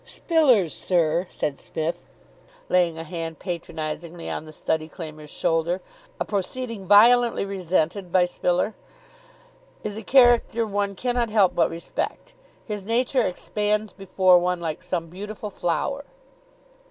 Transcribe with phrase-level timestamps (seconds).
[0.03, 2.01] "Spiller's, sir," said Psmith,
[2.69, 5.79] laying a hand patronisingly on the study claimer's shoulder
[6.19, 8.73] a proceeding violently resented by Spiller
[9.83, 12.33] "is a character one cannot help but respect.
[12.65, 16.03] His nature expands before one like some beautiful flower."